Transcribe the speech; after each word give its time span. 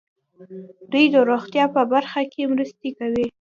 دوی 0.91 1.05
د 1.13 1.15
روغتیا 1.29 1.65
په 1.75 1.81
برخه 1.93 2.21
کې 2.31 2.49
مرستې 2.53 2.89
کوي. 2.97 3.25